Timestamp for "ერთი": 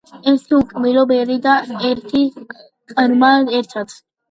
0.29-0.53, 1.91-2.23